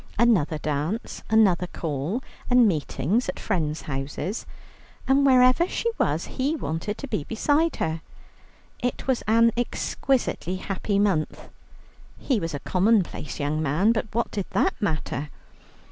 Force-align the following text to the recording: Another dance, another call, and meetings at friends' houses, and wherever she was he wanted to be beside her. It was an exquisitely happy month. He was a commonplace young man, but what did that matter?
Another 0.17 0.57
dance, 0.57 1.21
another 1.29 1.67
call, 1.67 2.23
and 2.49 2.67
meetings 2.67 3.29
at 3.29 3.39
friends' 3.39 3.83
houses, 3.83 4.47
and 5.07 5.27
wherever 5.27 5.67
she 5.67 5.91
was 5.99 6.25
he 6.25 6.55
wanted 6.55 6.97
to 6.97 7.07
be 7.07 7.23
beside 7.23 7.75
her. 7.75 8.01
It 8.81 9.05
was 9.05 9.21
an 9.27 9.51
exquisitely 9.55 10.55
happy 10.55 10.97
month. 10.97 11.49
He 12.17 12.39
was 12.39 12.55
a 12.55 12.59
commonplace 12.61 13.39
young 13.39 13.61
man, 13.61 13.91
but 13.91 14.07
what 14.11 14.31
did 14.31 14.47
that 14.53 14.73
matter? 14.81 15.29